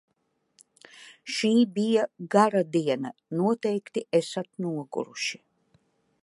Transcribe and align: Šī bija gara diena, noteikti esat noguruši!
Šī 1.35 1.51
bija 1.75 2.05
gara 2.37 2.63
diena, 2.77 3.13
noteikti 3.43 4.05
esat 4.23 4.51
noguruši! 4.67 5.43